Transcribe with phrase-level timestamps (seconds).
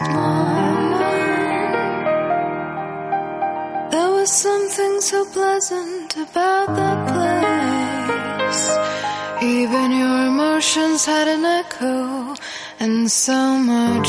[0.00, 0.92] my mind.
[3.92, 8.62] There was something so pleasant about that place.
[9.42, 12.34] Even your emotions had an echo
[12.80, 14.08] and so much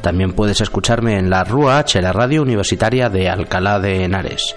[0.00, 4.56] También puedes escucharme en la RUA H, la radio universitaria de Alcalá de Henares.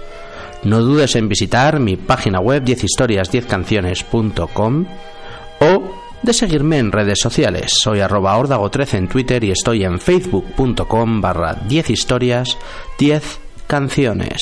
[0.63, 4.85] No dudes en visitar mi página web 10historias10canciones.com
[5.59, 5.83] o
[6.23, 7.73] de seguirme en redes sociales.
[7.73, 12.57] Soy arroba ordago13 en Twitter y estoy en facebook.com barra 10 historias
[12.97, 14.41] 10 canciones.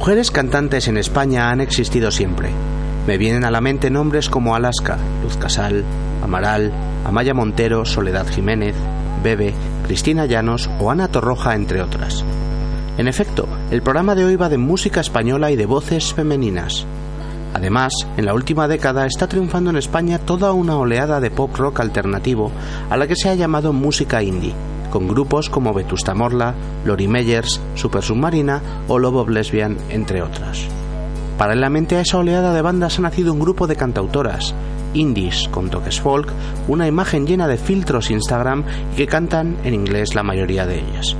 [0.00, 2.48] Mujeres cantantes en España han existido siempre.
[3.06, 5.84] Me vienen a la mente nombres como Alaska, Luz Casal,
[6.22, 6.72] Amaral,
[7.04, 8.74] Amaya Montero, Soledad Jiménez,
[9.22, 9.52] Bebe,
[9.86, 12.24] Cristina Llanos o Ana Torroja, entre otras.
[12.96, 16.86] En efecto, el programa de hoy va de música española y de voces femeninas.
[17.52, 21.80] Además, en la última década está triunfando en España toda una oleada de pop rock
[21.80, 22.52] alternativo
[22.88, 24.54] a la que se ha llamado música indie,
[24.90, 30.66] con grupos como Vetusta Morla, Lori Meyers, Super Submarina o Lobo Lesbian, entre otras.
[31.38, 34.54] Paralelamente a esa oleada de bandas ha nacido un grupo de cantautoras,
[34.92, 36.30] indies con toques folk,
[36.68, 41.16] una imagen llena de filtros Instagram y que cantan en inglés la mayoría de ellas.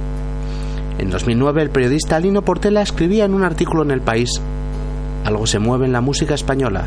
[0.99, 4.41] En 2009 el periodista Lino Portela escribía en un artículo en El País
[5.25, 6.87] algo se mueve en la música española.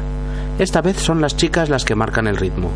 [0.59, 2.69] Esta vez son las chicas las que marcan el ritmo.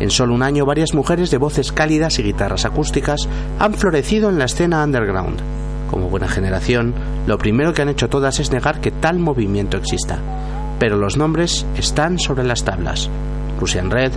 [0.00, 3.28] En solo un año varias mujeres de voces cálidas y guitarras acústicas
[3.58, 5.40] han florecido en la escena underground.
[5.90, 6.94] Como buena generación,
[7.26, 10.18] lo primero que han hecho todas es negar que tal movimiento exista.
[10.80, 13.08] Pero los nombres están sobre las tablas.
[13.60, 14.12] Russian Red,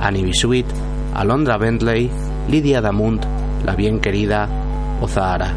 [0.00, 0.66] Annie Bisuit,
[1.14, 2.10] Alondra Bentley,
[2.48, 3.26] Lydia Damund,
[3.64, 4.48] La Bien Querida
[5.00, 5.52] o Zahara.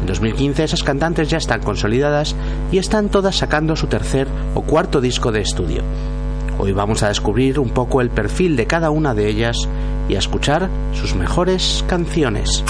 [0.00, 2.36] En 2015 esas cantantes ya están consolidadas
[2.70, 5.82] y están todas sacando su tercer o cuarto disco de estudio.
[6.60, 9.56] Hoy vamos a descubrir un poco el perfil de cada una de ellas
[10.08, 12.64] y a escuchar sus mejores canciones.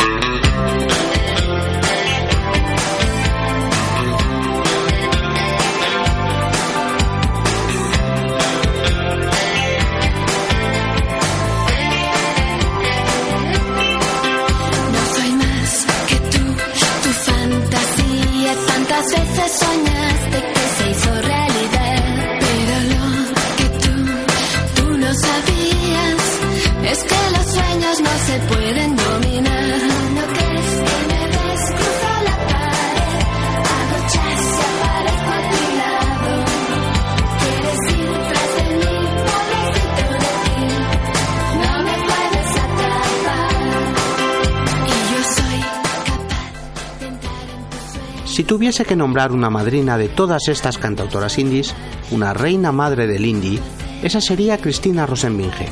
[48.48, 51.74] Tuviese que nombrar una madrina de todas estas cantautoras indies,
[52.10, 53.60] una reina madre del indie,
[54.02, 55.68] esa sería Cristina Rosenbinge.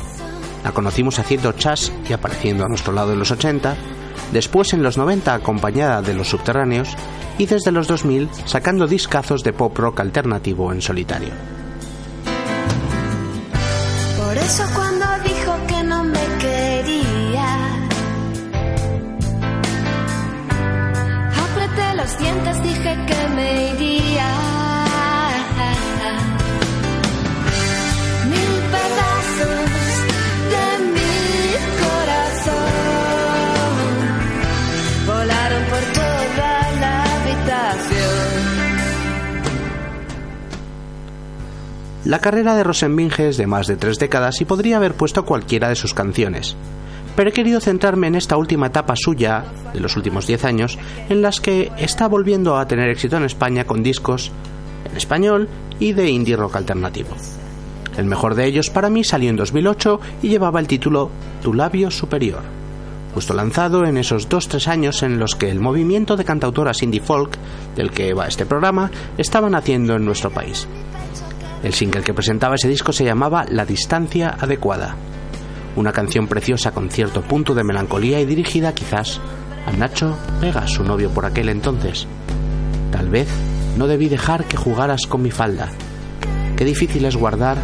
[0.63, 3.75] La conocimos haciendo chas y apareciendo a nuestro lado en los 80,
[4.31, 6.95] después en los 90 acompañada de los subterráneos
[7.39, 11.33] y desde los 2000 sacando discazos de pop rock alternativo en solitario.
[22.63, 23.97] Dije que me iría.
[26.05, 26.37] La.
[42.07, 45.67] La carrera de Rosenbinge es de más de tres décadas y podría haber puesto cualquiera
[45.67, 46.55] de sus canciones,
[47.17, 49.43] pero he querido centrarme en esta última etapa suya,
[49.73, 50.77] de los últimos 10 años,
[51.09, 54.31] en las que está volviendo a tener éxito en España con discos
[54.85, 55.49] en español
[55.79, 57.09] y de indie rock alternativo.
[57.97, 61.09] El mejor de ellos para mí salió en 2008 y llevaba el título
[61.41, 62.43] Tu labio superior,
[63.15, 67.35] justo lanzado en esos 2-3 años en los que el movimiento de cantautoras indie folk,
[67.75, 70.67] del que va este programa, estaba naciendo en nuestro país.
[71.63, 74.95] El single que presentaba ese disco se llamaba La distancia adecuada,
[75.77, 79.21] una canción preciosa con cierto punto de melancolía y dirigida quizás
[79.65, 82.07] a Nacho Vega, su novio por aquel entonces.
[82.91, 83.27] Tal vez
[83.77, 85.69] no debí dejar que jugaras con mi falda.
[86.57, 87.57] Qué difícil es guardar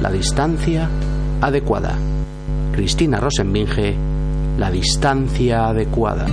[0.00, 0.88] la distancia
[1.40, 1.96] adecuada.
[2.72, 3.96] Cristina Rosenbinge,
[4.58, 6.26] La distancia adecuada.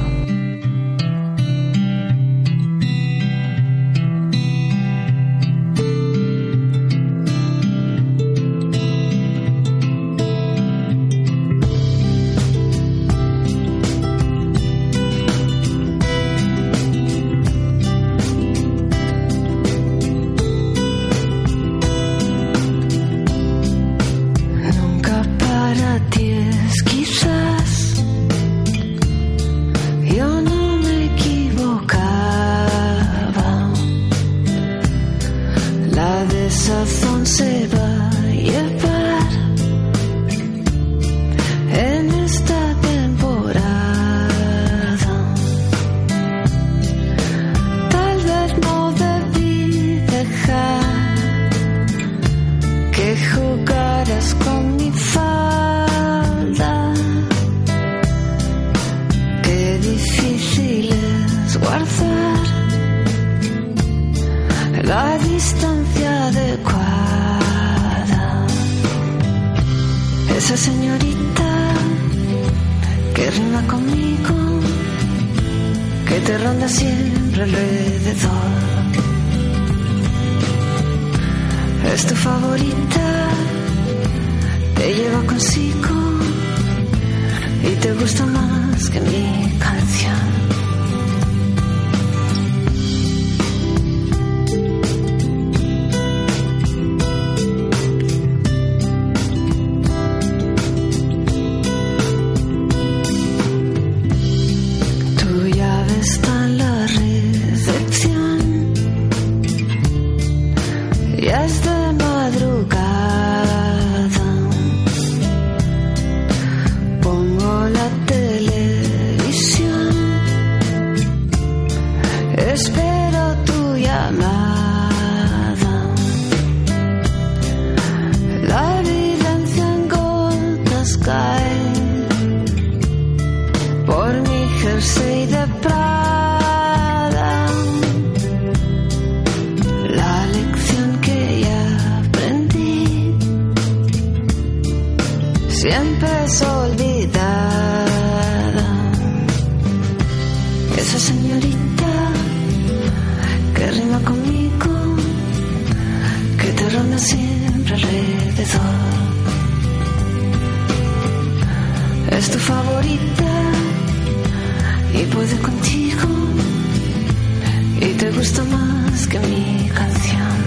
[169.09, 170.37] Que mi canción.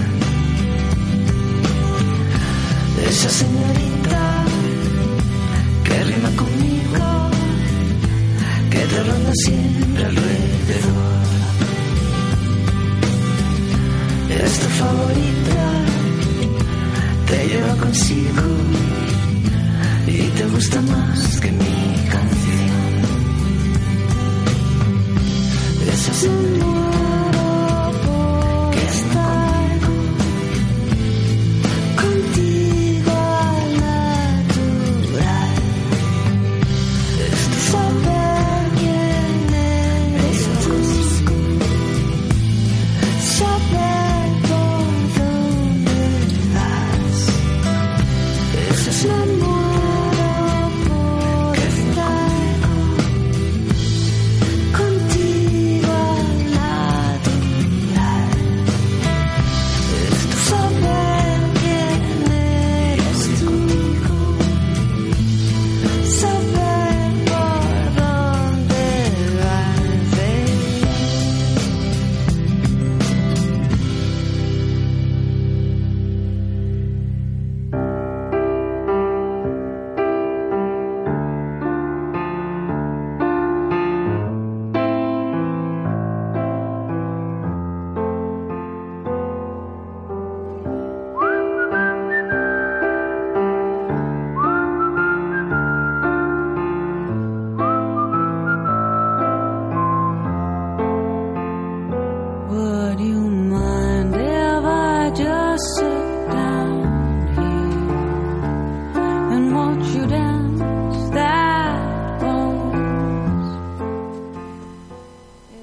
[3.09, 4.45] Esa señorita
[5.83, 7.29] que rima conmigo,
[8.71, 11.23] que te ronda siempre alrededor.
[14.45, 15.65] Es tu favorita,
[17.27, 18.47] te lleva consigo
[20.07, 22.93] y te gusta más que mi canción.
[25.93, 26.72] Esa señora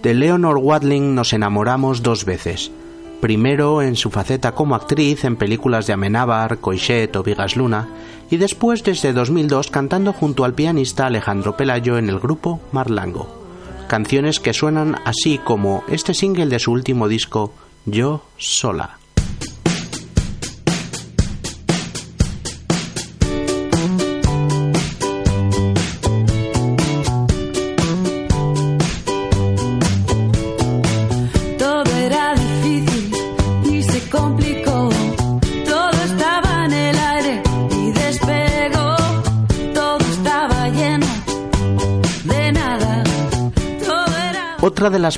[0.02, 2.70] De Leonor Watling nos enamoramos dos veces.
[3.20, 7.86] Primero en su faceta como actriz en películas de Amenábar, Coixet o Vigas Luna,
[8.30, 13.28] y después desde 2002 cantando junto al pianista Alejandro Pelayo en el grupo Marlango.
[13.88, 17.52] Canciones que suenan así como este single de su último disco,
[17.84, 18.99] Yo Sola.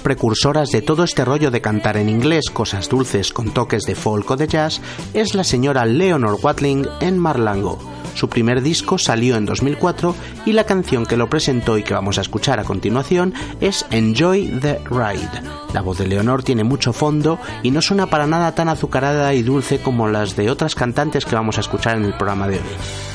[0.00, 4.30] Precursoras de todo este rollo de cantar en inglés cosas dulces con toques de folk
[4.30, 4.80] o de jazz
[5.14, 7.78] es la señora Leonor Watling en Marlango.
[8.14, 10.14] Su primer disco salió en 2004
[10.46, 14.58] y la canción que lo presentó y que vamos a escuchar a continuación es Enjoy
[14.60, 15.42] the Ride.
[15.72, 19.42] La voz de Leonor tiene mucho fondo y no suena para nada tan azucarada y
[19.42, 23.11] dulce como las de otras cantantes que vamos a escuchar en el programa de hoy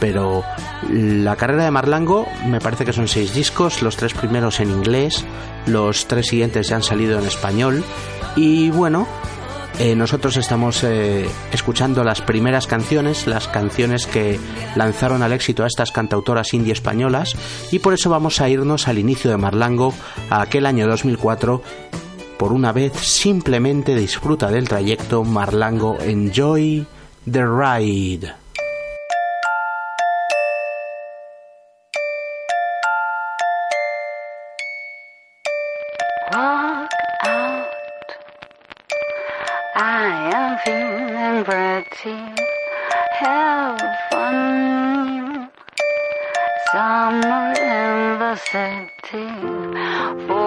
[0.00, 0.44] pero
[0.90, 5.24] la carrera de Marlango me parece que son seis discos, los tres primeros en inglés,
[5.66, 7.84] los tres siguientes ya han salido en español
[8.36, 9.06] y bueno,
[9.78, 14.40] eh, nosotros estamos eh, escuchando las primeras canciones, las canciones que
[14.74, 17.36] lanzaron al éxito a estas cantautoras indie españolas
[17.70, 19.94] y por eso vamos a irnos al inicio de Marlango,
[20.30, 21.62] a aquel año 2004
[22.38, 26.86] por una vez simplemente disfruta del trayecto Marlango Enjoy
[27.30, 28.47] the Ride.
[48.50, 50.37] certain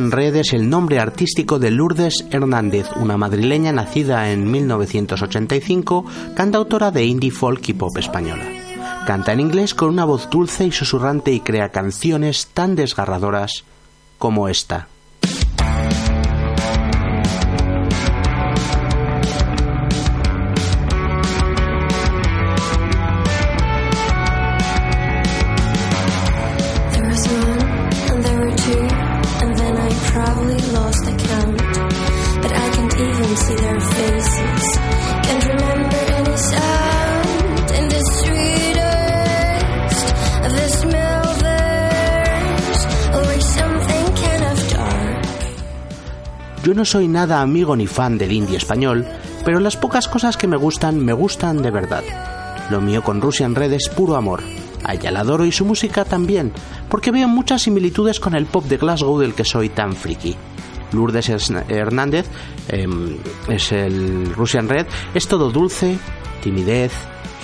[0.00, 6.90] Russian Red es el nombre artístico de Lourdes Hernández, una madrileña nacida en 1985, cantautora
[6.90, 8.44] de indie folk y pop española.
[9.06, 13.64] Canta en inglés con una voz dulce y susurrante y crea canciones tan desgarradoras
[14.16, 14.88] como esta.
[46.80, 49.06] No soy nada amigo ni fan del indie español,
[49.44, 52.02] pero las pocas cosas que me gustan me gustan de verdad.
[52.70, 54.42] Lo mío con Russian Red es puro amor.
[54.82, 56.52] A ella la adoro y su música también,
[56.88, 60.34] porque veo muchas similitudes con el pop de Glasgow del que soy tan friki.
[60.92, 62.24] Lourdes Hernández
[62.68, 65.98] em, es el Russian Red, es todo dulce,
[66.42, 66.92] timidez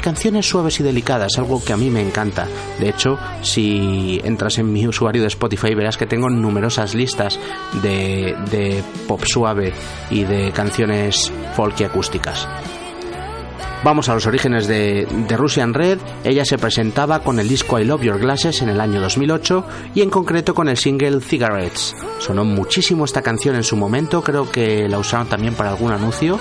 [0.07, 2.47] canciones suaves y delicadas, algo que a mí me encanta.
[2.79, 7.41] De hecho, si entras en mi usuario de Spotify verás que tengo numerosas listas
[7.83, 9.73] de, pop suave
[10.09, 12.47] y de canciones folk y acústicas.
[13.83, 15.99] Vamos a los orígenes de, de Russian Red.
[16.23, 20.03] Ella se presentaba con el disco I Love Your Glasses en el año 2008 y
[20.03, 21.97] en concreto con el single Cigarettes.
[22.21, 26.39] Sonó muchísimo esta canción en su momento, creo que la usaron también para algún anuncio.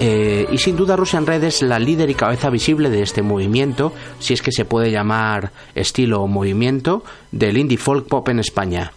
[0.00, 3.92] Eh, y sin duda Russian Red es la líder y cabeza visible de este movimiento,
[4.18, 8.92] si es que se puede llamar estilo o movimiento, del indie folk pop en España.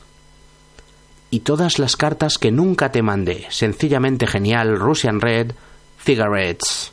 [1.30, 5.52] Y todas las cartas que nunca te mandé, sencillamente genial, Russian Red,
[6.04, 6.92] Cigarettes.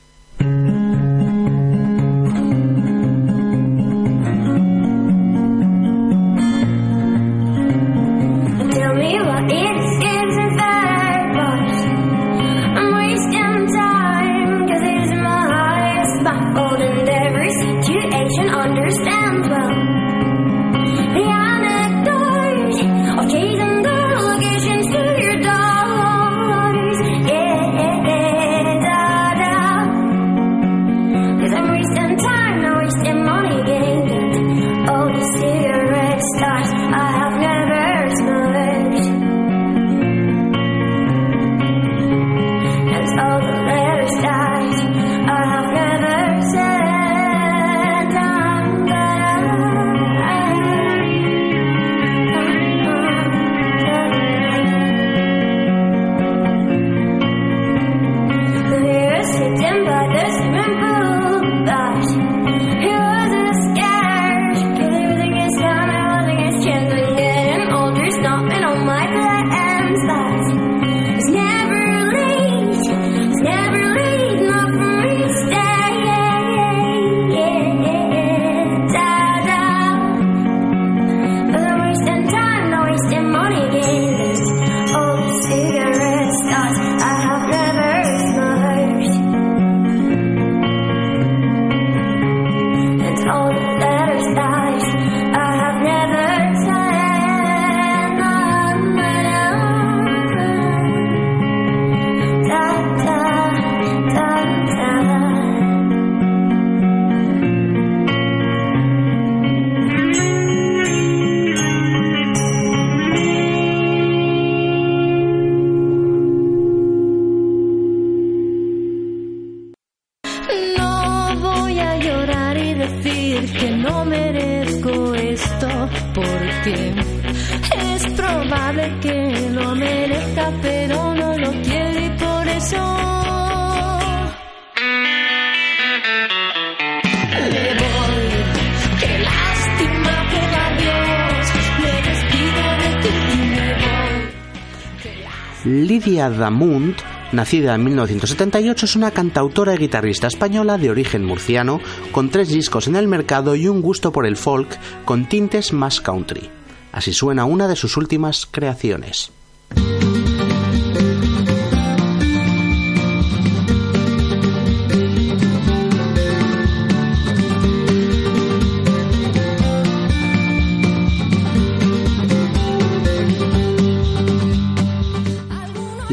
[146.43, 146.99] Damunt,
[147.31, 152.89] nacida en 1978, es una cantautora y guitarrista española de origen murciano, con tres discos
[152.89, 156.51] en el mercado y un gusto por el folk con tintes más country.
[156.91, 159.31] Así suena una de sus últimas creaciones.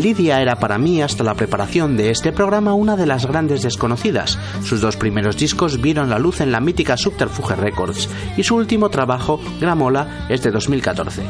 [0.01, 4.39] Lidia era para mí, hasta la preparación de este programa, una de las grandes desconocidas.
[4.63, 8.89] Sus dos primeros discos vieron la luz en la mítica Subterfuge Records y su último
[8.89, 11.23] trabajo, Gramola, es de 2014.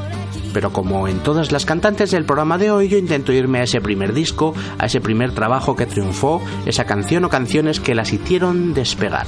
[0.54, 3.82] Pero como en todas las cantantes del programa de hoy, yo intento irme a ese
[3.82, 8.74] primer disco, a ese primer trabajo que triunfó, esa canción o canciones que las hicieron
[8.74, 9.28] despegar.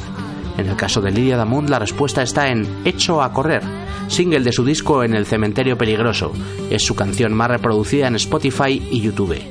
[0.58, 3.64] En el caso de Lidia Damund, la respuesta está en Hecho a correr,
[4.08, 6.34] single de su disco En el cementerio peligroso.
[6.70, 9.42] Es su canción más reproducida en Spotify y YouTube.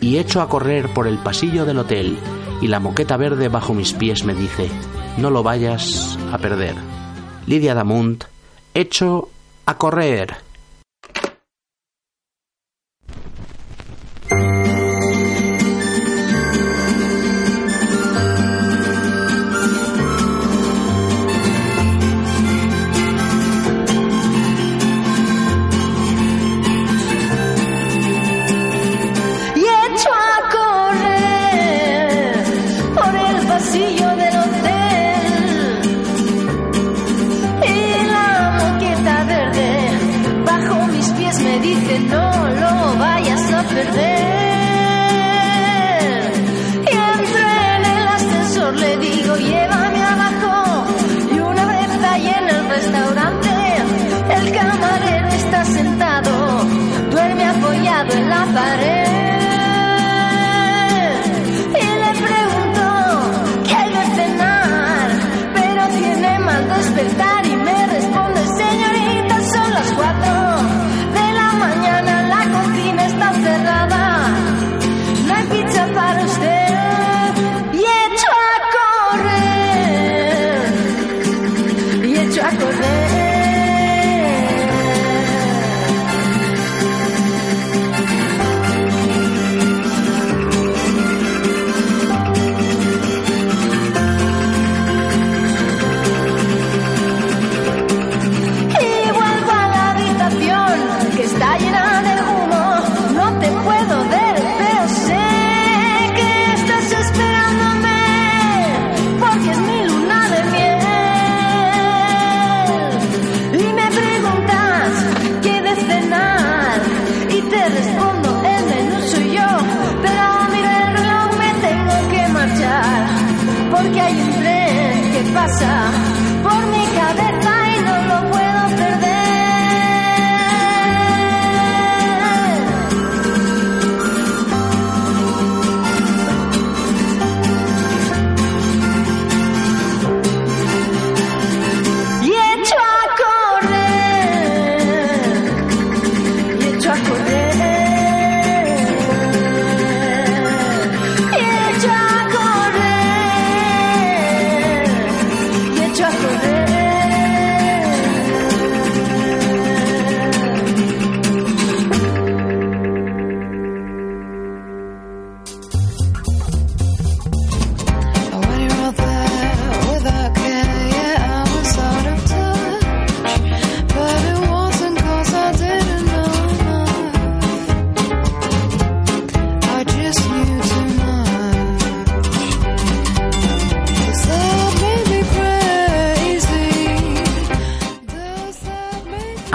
[0.00, 2.16] Y Hecho a correr por el pasillo del hotel,
[2.60, 4.68] y la moqueta verde bajo mis pies me dice,
[5.16, 6.74] no lo vayas a perder.
[7.46, 8.24] Lidia Damund,
[8.74, 9.28] Hecho
[9.66, 10.47] a correr.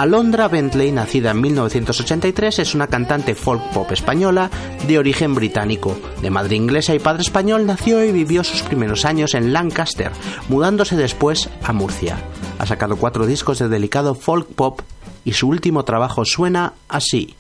[0.03, 4.49] Alondra Bentley, nacida en 1983, es una cantante folk pop española
[4.85, 5.97] de origen británico.
[6.21, 10.11] De madre inglesa y padre español, nació y vivió sus primeros años en Lancaster,
[10.49, 12.17] mudándose después a Murcia.
[12.59, 14.81] Ha sacado cuatro discos de delicado folk pop
[15.23, 17.37] y su último trabajo suena así.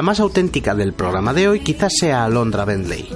[0.00, 3.06] La más auténtica del programa de hoy quizás sea Alondra Bentley.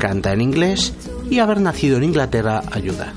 [0.00, 0.92] Canta en inglés
[1.30, 3.12] y haber nacido en Inglaterra ayuda.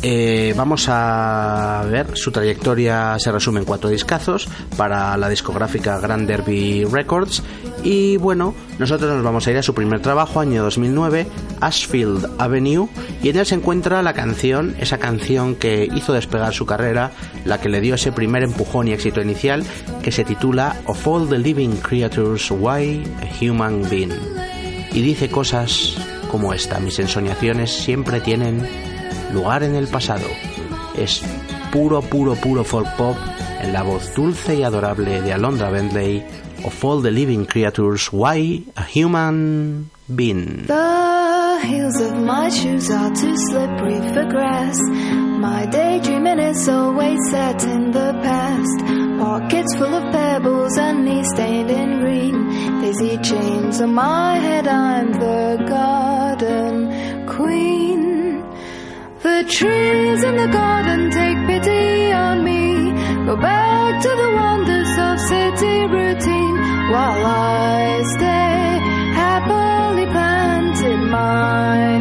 [0.00, 6.26] Eh, vamos a ver, su trayectoria se resume en cuatro discazos para la discográfica Grand
[6.26, 7.42] Derby Records
[7.84, 11.26] y bueno, nosotros nos vamos a ir a su primer trabajo, año 2009,
[11.60, 12.88] Ashfield Avenue,
[13.22, 17.12] y en él se encuentra la canción, esa canción que hizo despegar su carrera,
[17.44, 19.64] la que le dio ese primer empujón y éxito inicial,
[20.02, 24.12] que se titula Of All the Living Creatures, Why a Human Being.
[24.92, 25.96] Y dice cosas
[26.30, 28.66] como esta, mis ensoñaciones siempre tienen
[29.32, 30.26] lugar en el pasado.
[30.96, 31.22] Es
[31.70, 33.16] puro, puro, puro folk pop
[33.60, 36.24] en la voz dulce y adorable de Alondra Bentley.
[36.64, 40.64] Of all the living creatures, why a human being?
[40.64, 44.78] The heels of my shoes are too slippery for grass.
[45.46, 48.78] My daydreaming is always set in the past.
[49.20, 52.80] Pockets full of pebbles and knees stained in green.
[52.80, 58.40] Daisy chains on my head, I'm the garden queen.
[59.22, 62.53] The trees in the garden take pity on me.
[63.26, 66.56] Go back to the wonders of city routine
[66.92, 68.80] while I stay
[69.16, 70.98] happily planted.
[71.10, 71.98] My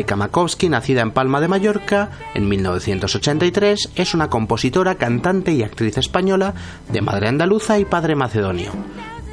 [0.00, 5.98] Maika Makowski, nacida en Palma de Mallorca en 1983, es una compositora, cantante y actriz
[5.98, 6.54] española
[6.90, 8.70] de madre andaluza y padre macedonio.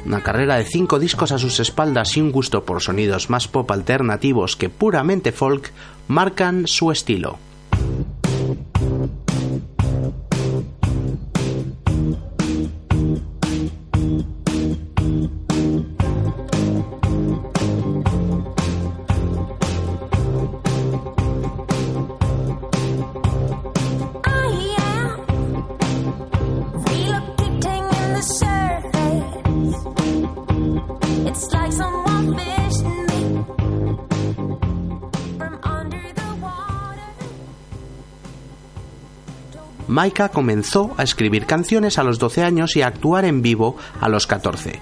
[0.04, 3.70] Una carrera de cinco discos a sus espaldas y un gusto por sonidos más pop
[3.70, 5.72] alternativos que puramente folk
[6.06, 7.38] marcan su estilo.
[39.98, 44.08] Maika comenzó a escribir canciones a los 12 años y a actuar en vivo a
[44.08, 44.80] los 14.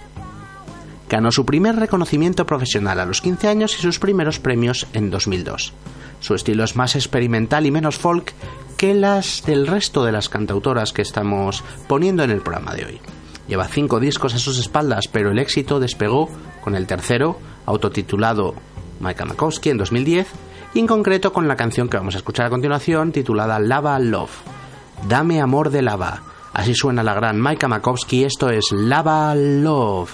[1.08, 5.72] Ganó su primer reconocimiento profesional a los 15 años y sus primeros premios en 2002.
[6.20, 8.34] Su estilo es más experimental y menos folk
[8.76, 13.00] que las del resto de las cantautoras que estamos poniendo en el programa de hoy.
[13.48, 16.28] Lleva cinco discos a sus espaldas, pero el éxito despegó
[16.60, 18.54] con el tercero, autotitulado
[19.00, 20.26] Maika Makowski en 2010,
[20.74, 24.42] y en concreto con la canción que vamos a escuchar a continuación, titulada Lava Love.
[25.04, 26.22] Dame amor de lava.
[26.52, 30.10] Así suena la gran Maika Makowski, esto es Lava Love.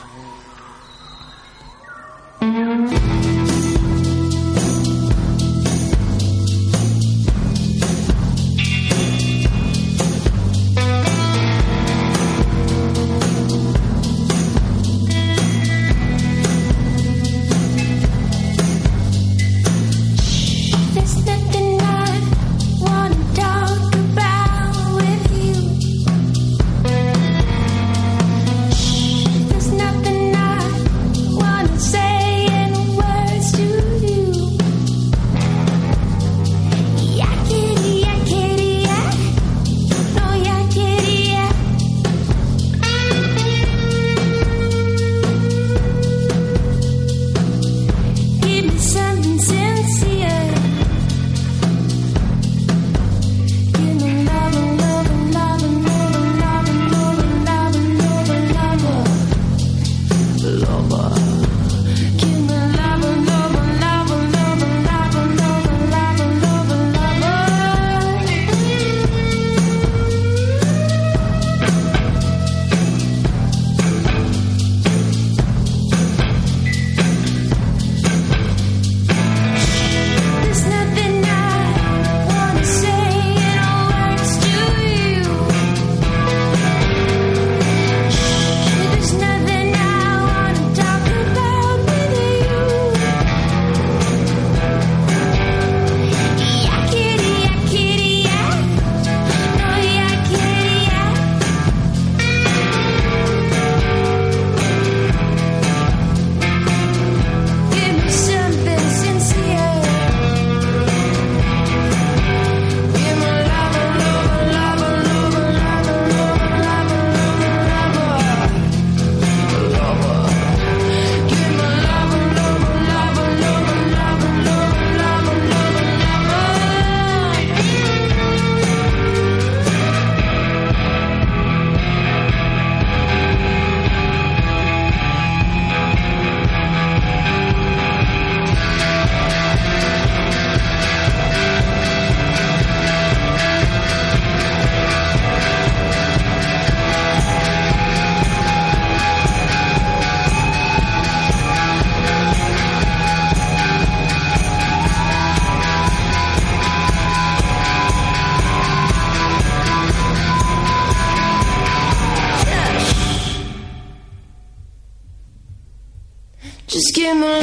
[167.03, 167.41] Jim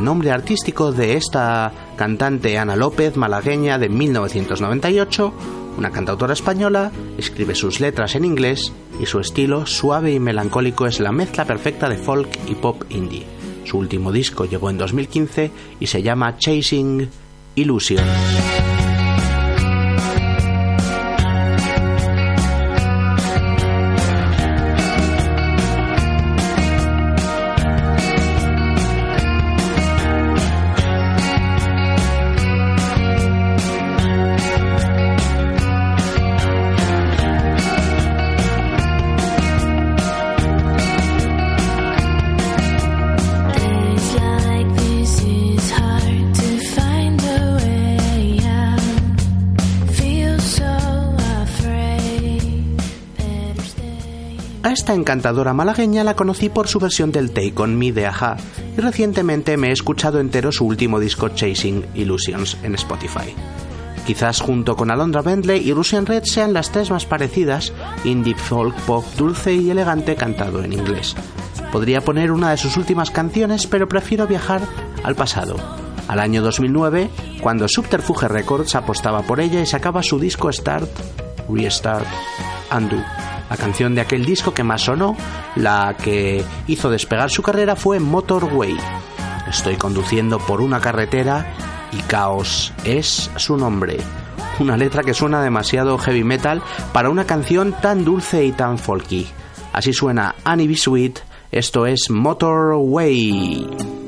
[0.00, 5.34] el nombre artístico de esta cantante Ana López, malagueña de 1998,
[5.76, 11.00] una cantautora española, escribe sus letras en inglés y su estilo suave y melancólico es
[11.00, 13.26] la mezcla perfecta de folk y pop indie.
[13.66, 17.06] Su último disco llegó en 2015 y se llama Chasing
[17.56, 18.06] Illusion.
[54.80, 58.38] Esta encantadora malagueña la conocí por su versión del Take On Me de Aja
[58.74, 63.34] y recientemente me he escuchado entero su último disco Chasing Illusions en Spotify.
[64.06, 67.74] Quizás junto con Alondra Bentley y Russian Red sean las tres más parecidas,
[68.04, 71.14] indie folk pop dulce y elegante cantado en inglés.
[71.70, 74.62] Podría poner una de sus últimas canciones, pero prefiero viajar
[75.04, 75.56] al pasado,
[76.08, 77.10] al año 2009,
[77.42, 80.88] cuando Subterfuge Records apostaba por ella y sacaba su disco Start,
[81.50, 82.06] Restart,
[82.74, 82.96] Undo.
[83.50, 85.16] La canción de aquel disco que más sonó,
[85.56, 88.76] la que hizo despegar su carrera fue Motorway.
[89.48, 91.52] Estoy conduciendo por una carretera
[91.90, 93.96] y Caos es su nombre.
[94.60, 99.26] Una letra que suena demasiado heavy metal para una canción tan dulce y tan folky.
[99.72, 100.76] Así suena Annie B.
[100.76, 101.18] Sweet,
[101.50, 103.99] esto es Motorway.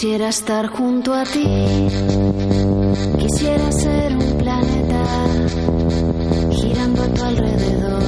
[0.00, 1.44] Quisiera estar junto a ti.
[3.18, 5.02] Quisiera ser un planeta
[6.52, 8.02] girando a tu alrededor.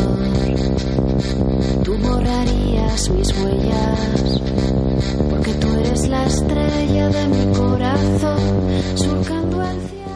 [1.82, 4.40] Tú borrarías mis huellas
[5.30, 8.38] porque tú eres la estrella de mi corazón
[8.94, 10.12] surcando el cielo.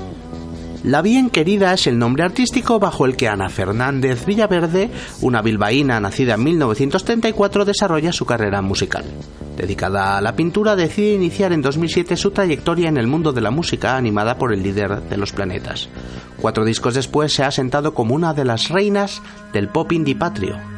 [0.85, 5.99] La Bien Querida es el nombre artístico bajo el que Ana Fernández Villaverde, una bilbaína
[5.99, 9.07] nacida en 1934, desarrolla su carrera musical.
[9.57, 13.51] Dedicada a la pintura, decide iniciar en 2007 su trayectoria en el mundo de la
[13.51, 15.89] música animada por el líder de los planetas.
[16.41, 20.74] Cuatro discos después se ha asentado como una de las reinas del pop indie patrio.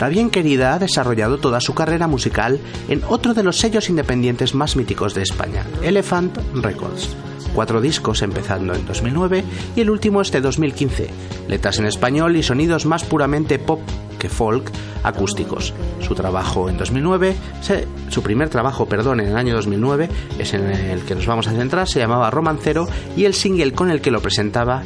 [0.00, 4.54] La bien querida ha desarrollado toda su carrera musical en otro de los sellos independientes
[4.54, 7.08] más míticos de España, Elephant Records.
[7.54, 9.42] Cuatro discos empezando en 2009
[9.74, 11.08] y el último este 2015.
[11.48, 13.80] Letras en español y sonidos más puramente pop
[14.20, 14.70] que folk
[15.02, 15.72] acústicos.
[16.00, 20.66] Su trabajo en 2009, se- su primer trabajo, perdón, en el año 2009, es en
[20.70, 22.86] el que nos vamos a centrar, se llamaba Romancero
[23.16, 24.82] y el single con el que lo presentaba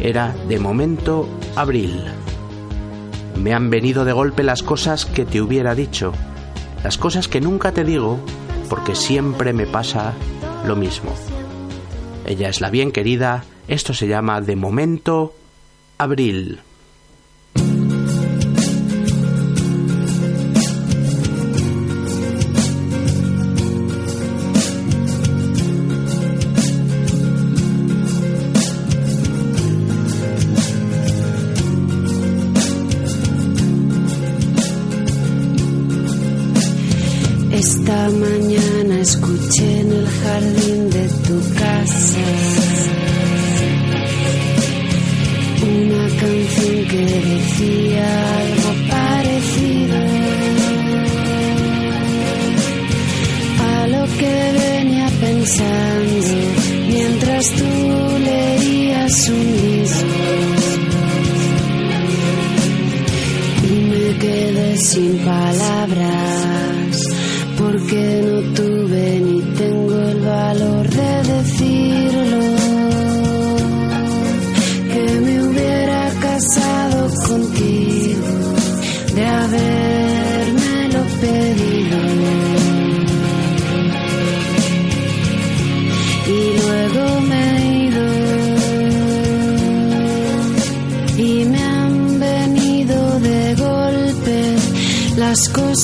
[0.00, 2.02] era De momento Abril.
[3.38, 6.12] Me han venido de golpe las cosas que te hubiera dicho,
[6.82, 8.18] las cosas que nunca te digo,
[8.68, 10.14] porque siempre me pasa
[10.66, 11.12] lo mismo.
[12.26, 15.34] Ella es la bien querida, esto se llama de momento
[15.98, 16.60] Abril.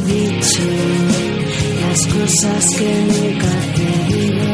[0.00, 0.62] dicho,
[1.80, 4.44] las cosas que nunca te digo.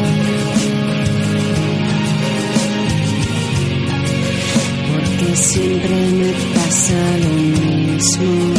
[4.93, 7.33] Porque siempre me pasa lo
[7.95, 8.54] mismo.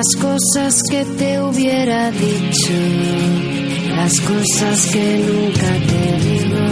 [0.00, 2.72] Las cosas que te hubiera dicho,
[3.94, 6.64] las cosas que nunca te digo.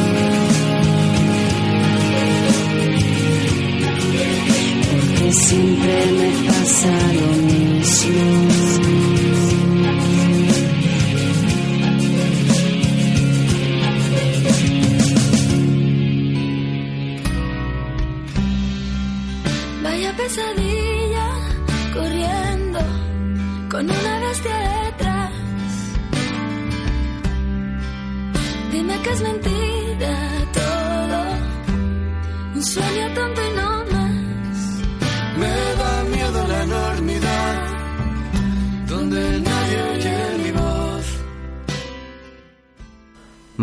[4.91, 8.78] Porque que siempre me pasa lo mismo.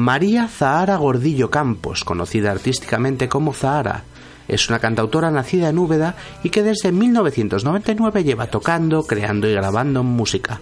[0.05, 4.03] María Zahara Gordillo Campos, conocida artísticamente como Zahara,
[4.47, 10.03] es una cantautora nacida en Úbeda y que desde 1999 lleva tocando, creando y grabando
[10.03, 10.61] música.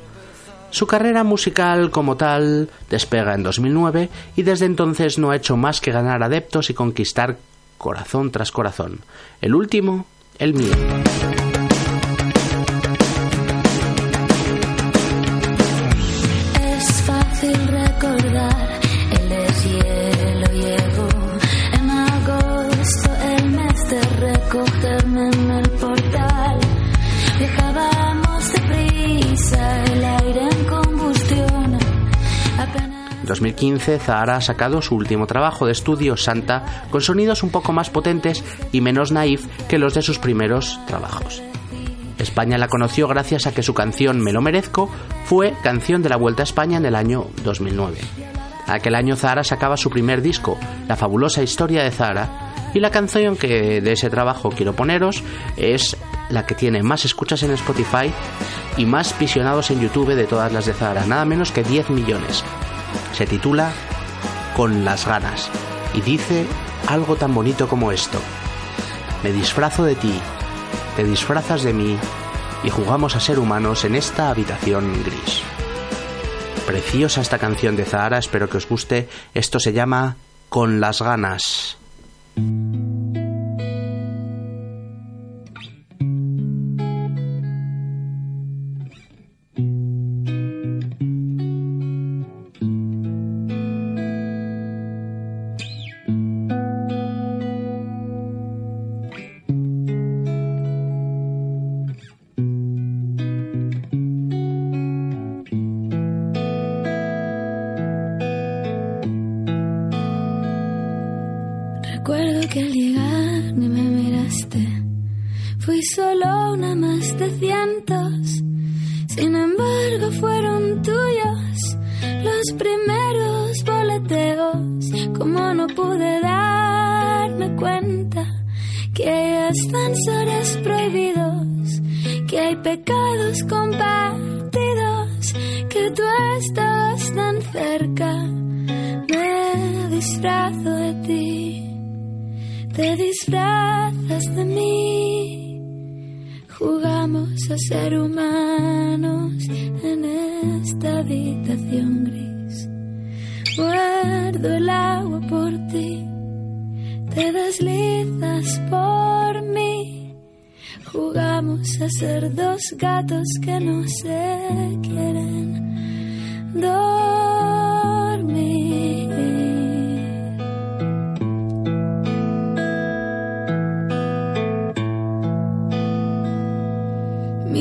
[0.70, 5.82] Su carrera musical como tal despega en 2009 y desde entonces no ha hecho más
[5.82, 7.38] que ganar adeptos y conquistar
[7.78, 9.02] corazón tras corazón.
[9.42, 10.06] El último,
[10.40, 10.72] el mío.
[33.34, 37.90] 2015, Zahara ha sacado su último trabajo de estudio, Santa, con sonidos un poco más
[37.90, 41.42] potentes y menos naif que los de sus primeros trabajos.
[42.20, 44.88] España la conoció gracias a que su canción Me lo merezco
[45.26, 47.98] fue canción de la Vuelta a España en el año 2009.
[48.68, 50.58] Aquel año Zahara sacaba su primer disco,
[50.88, 55.24] La fabulosa historia de Zahara, y la canción que de ese trabajo quiero poneros
[55.58, 55.98] es
[56.30, 58.14] la que tiene más escuchas en Spotify
[58.78, 62.44] y más visionados en YouTube de todas las de Zahara, nada menos que 10 millones.
[63.14, 63.72] Se titula
[64.56, 65.50] Con las ganas
[65.94, 66.46] y dice
[66.88, 68.20] algo tan bonito como esto.
[69.24, 70.20] Me disfrazo de ti,
[70.96, 71.98] te disfrazas de mí
[72.64, 75.42] y jugamos a ser humanos en esta habitación gris.
[76.66, 79.10] Preciosa esta canción de Zahara, espero que os guste.
[79.34, 80.16] Esto se llama
[80.50, 81.78] Con las ganas.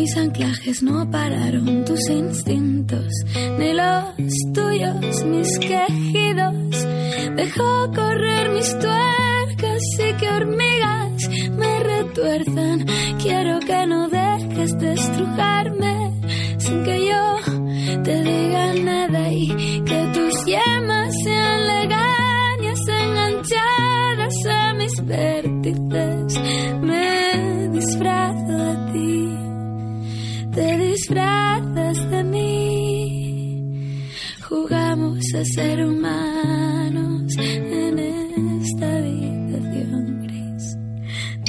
[0.03, 3.07] Mis anclajes no pararon tus instintos,
[3.57, 6.87] ni los tuyos, mis quejidos.
[7.37, 12.85] Dejó correr mis tuercas y que hormigas me retuerzan.
[13.23, 16.11] Quiero que no dejes de estrujarme
[16.59, 25.07] sin que yo te diga nada y que tus yemas sean legañas enganchadas a mis
[25.07, 26.92] vértices.
[35.45, 40.77] Ser humanos en esta habitación gris.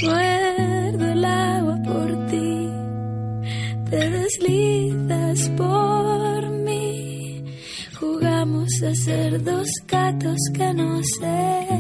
[0.02, 2.70] Muerdo el agua por ti,
[3.92, 7.44] te deslizas por mí.
[8.00, 11.73] Jugamos a ser dos gatos que no se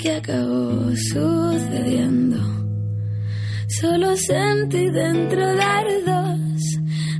[0.00, 2.38] Qué acabó sucediendo.
[3.68, 6.40] Solo sentí dentro dardos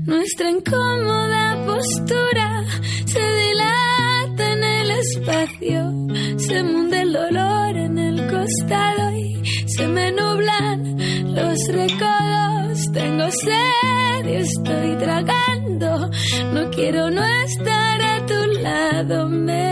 [0.07, 2.65] nuestra incómoda postura
[3.07, 5.93] se dilata en el espacio,
[6.39, 10.97] se munde el dolor en el costado y se me nublan
[11.35, 12.93] los recodos.
[12.93, 16.11] Tengo sed y estoy tragando,
[16.55, 19.70] no quiero no estar a tu lado, me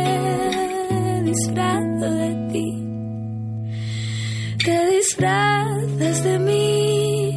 [5.08, 7.32] disfrazas de mí,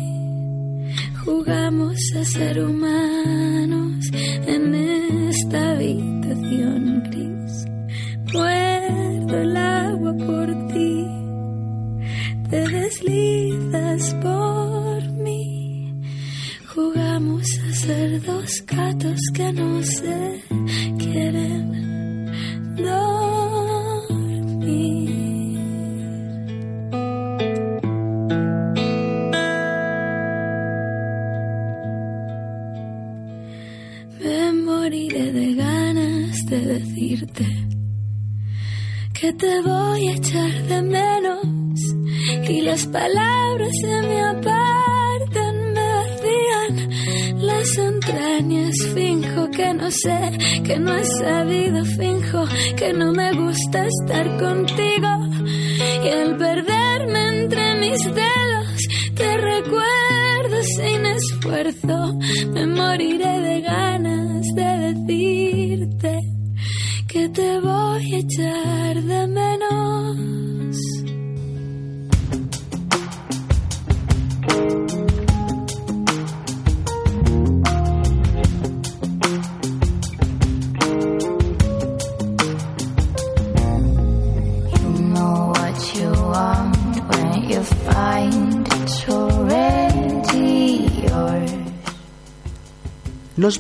[1.23, 4.09] jugamos a ser humanos
[4.45, 6.10] en esta habitación
[53.71, 54.60] gusta estar contigo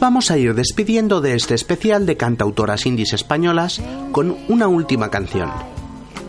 [0.01, 3.79] vamos a ir despidiendo de este especial de cantautoras indies españolas
[4.11, 5.51] con una última canción.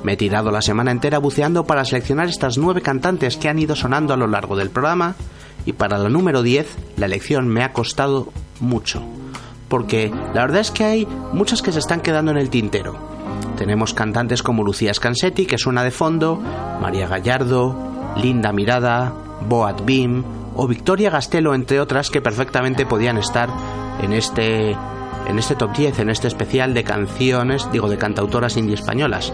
[0.04, 3.74] Me he tirado la semana entera buceando para seleccionar estas nueve cantantes que han ido
[3.74, 5.16] sonando a lo largo del programa
[5.64, 6.66] y para la número 10
[6.98, 8.28] la elección me ha costado
[8.60, 9.02] mucho.
[9.68, 12.98] Porque la verdad es que hay muchas que se están quedando en el tintero.
[13.56, 16.36] Tenemos cantantes como Lucía Scansetti, que suena de fondo,
[16.82, 17.74] María Gallardo,
[18.16, 19.14] Linda Mirada,
[19.48, 23.48] Boat Bim o Victoria Gastelo, entre otras, que perfectamente podían estar
[24.02, 24.76] en este,
[25.26, 29.32] en este top 10, en este especial de canciones, digo, de cantautoras indie españolas.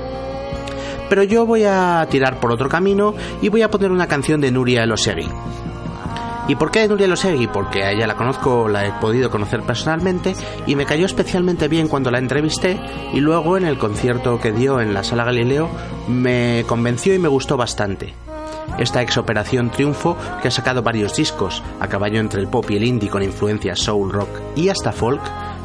[1.09, 4.51] Pero yo voy a tirar por otro camino y voy a poner una canción de
[4.51, 5.29] Nuria Elosegui.
[6.49, 7.47] ¿Y por qué de Nuria Elosegui?
[7.47, 10.35] Porque a ella la conozco, la he podido conocer personalmente
[10.67, 12.81] y me cayó especialmente bien cuando la entrevisté
[13.13, 15.69] y luego en el concierto que dio en la Sala Galileo
[16.09, 18.15] me convenció y me gustó bastante.
[18.79, 22.77] Esta ex Operación Triunfo, que ha sacado varios discos, a caballo entre el pop y
[22.77, 25.23] el indie con influencias soul, rock y hasta folk,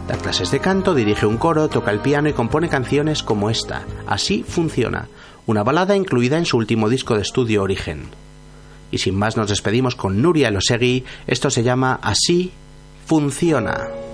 [0.08, 3.84] da clases de canto, dirige un coro, toca el piano y compone canciones como esta,
[4.08, 5.08] Así funciona,
[5.46, 8.08] una balada incluida en su último disco de estudio Origen.
[8.92, 12.52] Y sin más nos despedimos con Nuria Elosegui, esto se llama Así
[13.06, 14.13] funciona.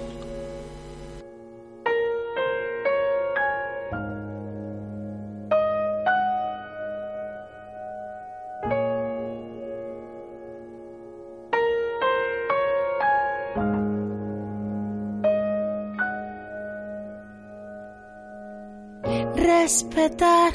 [19.69, 20.53] Respetar,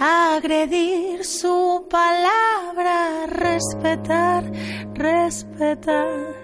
[0.00, 4.50] agredir su palabra, respetar,
[4.94, 6.34] respetar.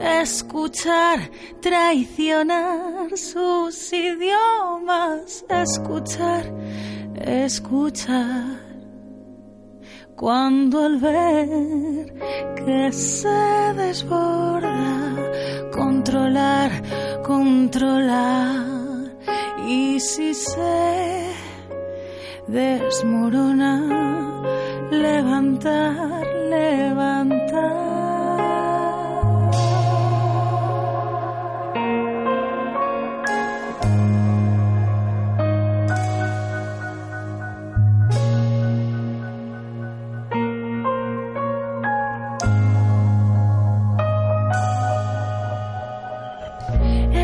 [0.00, 1.30] Escuchar,
[1.60, 6.52] traicionar sus idiomas, escuchar,
[7.14, 8.58] escuchar.
[10.16, 12.12] Cuando al ver
[12.56, 15.30] que se desborda,
[15.70, 16.72] controlar,
[17.22, 18.81] controlar.
[19.66, 21.32] Y si se
[22.46, 23.74] desmorona,
[24.90, 27.82] levantar, levantar.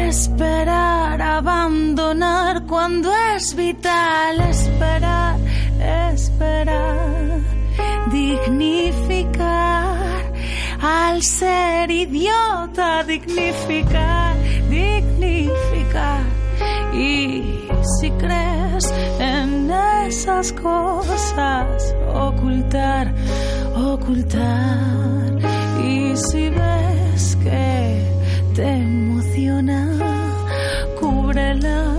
[0.09, 0.97] Esperar,
[1.39, 4.41] abandonar cuando es vital.
[4.51, 5.36] Esperar,
[5.80, 7.41] esperar.
[8.11, 9.53] Dignificar
[10.80, 13.05] al ser idiota.
[13.05, 14.34] Dignificar,
[14.68, 16.22] dignificar.
[16.93, 17.66] Y
[18.01, 19.70] si crees en
[20.07, 23.14] esas cosas, ocultar,
[23.76, 25.39] ocultar.
[25.84, 27.39] Y si ves
[28.55, 29.07] te emociona,
[31.55, 31.97] love.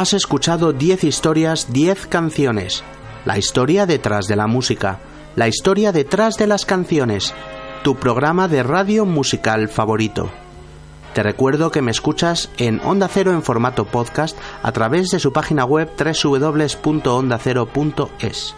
[0.00, 2.82] Has escuchado 10 historias, 10 canciones.
[3.26, 4.98] La historia detrás de la música.
[5.36, 7.34] La historia detrás de las canciones.
[7.82, 10.30] Tu programa de radio musical favorito.
[11.12, 15.34] Te recuerdo que me escuchas en Onda Cero en formato podcast a través de su
[15.34, 18.54] página web www.ondacero.es.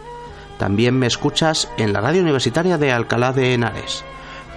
[0.61, 4.05] También me escuchas en la radio universitaria de Alcalá de Henares.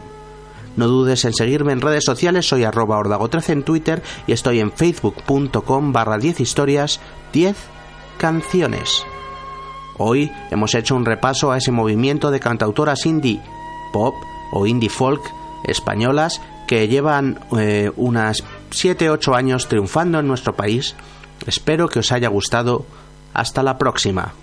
[0.75, 4.71] No dudes en seguirme en redes sociales, soy arroba ordago13 en Twitter y estoy en
[4.71, 6.99] facebook.com barra 10 historias
[7.33, 7.55] 10
[8.17, 9.05] canciones.
[9.97, 13.41] Hoy hemos hecho un repaso a ese movimiento de cantautoras indie
[13.91, 14.15] pop
[14.51, 15.21] o indie folk
[15.65, 20.95] españolas que llevan eh, unas 7-8 años triunfando en nuestro país.
[21.45, 22.85] Espero que os haya gustado.
[23.33, 24.33] Hasta la próxima.